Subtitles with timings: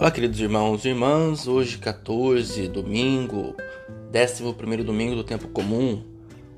[0.00, 1.46] Olá, queridos irmãos e irmãs.
[1.46, 3.54] Hoje, 14, domingo,
[4.10, 6.02] 11 domingo do tempo comum.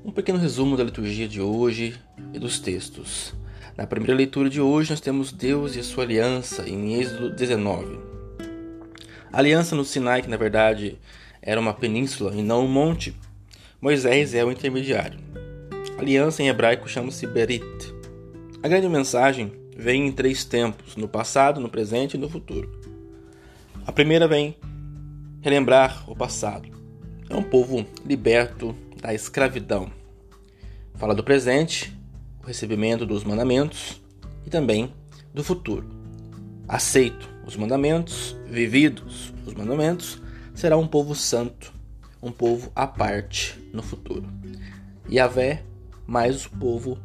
[0.05, 1.93] Um pequeno resumo da liturgia de hoje
[2.33, 3.35] e dos textos.
[3.75, 7.99] Na primeira leitura de hoje, nós temos Deus e a sua aliança em Êxodo 19.
[9.29, 10.97] A aliança no Sinai, que na verdade
[11.41, 13.13] era uma península e não um monte,
[13.81, 15.19] Moisés é o intermediário.
[15.97, 17.93] A aliança em hebraico chama-se Berit.
[18.63, 22.82] A grande mensagem vem em três tempos: no passado, no presente e no futuro.
[23.85, 24.55] A primeira vem
[25.41, 26.69] relembrar o passado.
[27.29, 29.91] É um povo liberto da escravidão.
[30.95, 31.93] Fala do presente,
[32.41, 34.01] o recebimento dos mandamentos
[34.45, 34.93] e também
[35.33, 35.85] do futuro.
[36.65, 40.21] Aceito os mandamentos, vividos os mandamentos,
[40.55, 41.73] será um povo santo,
[42.21, 44.25] um povo à parte no futuro.
[45.09, 45.61] E Yahvé
[46.07, 46.97] mais o povo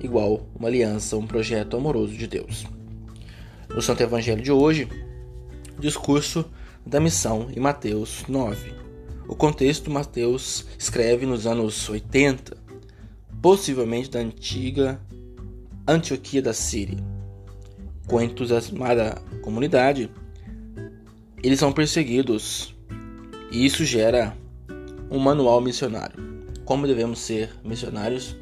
[0.00, 2.66] igual uma aliança, um projeto amoroso de Deus.
[3.68, 4.88] No Santo Evangelho de hoje,
[5.78, 6.44] discurso
[6.84, 8.72] da missão em Mateus 9.
[9.28, 12.56] O contexto Mateus escreve nos anos 80,
[13.40, 15.00] possivelmente da antiga
[15.86, 16.98] Antioquia da Síria.
[18.06, 20.10] Com a entusiasmada comunidade,
[21.42, 22.74] eles são perseguidos
[23.52, 24.36] e isso gera
[25.10, 26.26] um manual missionário.
[26.64, 28.36] Como devemos ser missionários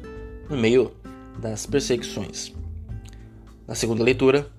[0.49, 0.91] no meio
[1.37, 2.53] das perseguições.
[3.67, 4.49] Na segunda leitura,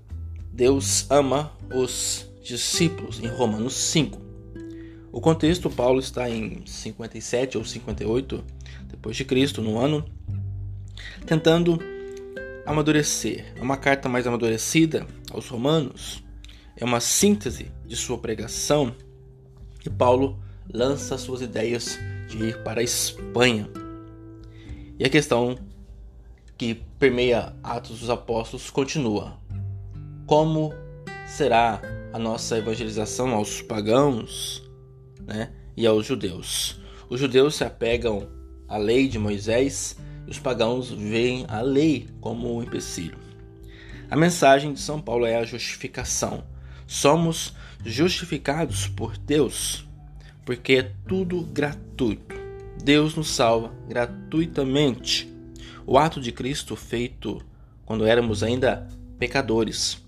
[0.52, 4.20] Deus ama os discípulos, em Romanos 5.
[5.12, 8.44] O contexto, Paulo está em 57 ou 58
[8.88, 10.04] depois de Cristo, no ano,
[11.26, 11.78] tentando
[12.66, 13.52] amadurecer.
[13.56, 16.24] É uma carta mais amadurecida aos romanos,
[16.76, 18.94] é uma síntese de sua pregação
[19.84, 20.38] e Paulo
[20.72, 23.68] lança suas ideias de ir para a Espanha.
[24.98, 25.56] E a questão
[26.56, 29.38] que permeia Atos dos Apóstolos continua.
[30.26, 30.74] Como
[31.26, 31.80] será
[32.12, 34.62] a nossa evangelização aos pagãos
[35.20, 36.80] né, e aos judeus.
[37.08, 38.28] Os judeus se apegam
[38.66, 39.96] à lei de Moisés
[40.26, 43.18] e os pagãos veem a lei como um empecilho.
[44.10, 46.44] A mensagem de São Paulo é a justificação.
[46.86, 47.54] Somos
[47.84, 49.86] justificados por Deus
[50.48, 52.34] porque é tudo gratuito.
[52.82, 55.30] Deus nos salva gratuitamente.
[55.86, 57.42] O ato de Cristo feito
[57.84, 60.02] quando éramos ainda pecadores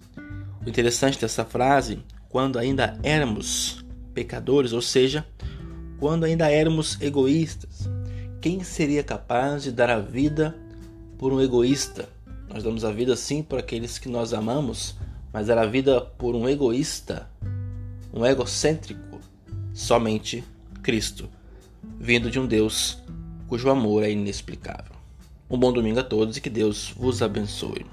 [0.65, 3.85] o interessante dessa frase, quando ainda éramos
[4.15, 5.27] pecadores, ou seja,
[5.99, 7.89] quando ainda éramos egoístas,
[8.41, 10.57] quem seria capaz de dar a vida
[11.19, 12.09] por um egoísta?
[12.49, 14.97] Nós damos a vida sim por aqueles que nós amamos,
[15.33, 17.29] mas dar a vida por um egoísta,
[18.13, 19.21] um egocêntrico,
[19.73, 20.43] somente
[20.83, 21.29] Cristo,
[21.99, 22.99] vindo de um Deus
[23.47, 24.95] cujo amor é inexplicável.
[25.49, 27.85] Um bom domingo a todos e que Deus vos abençoe.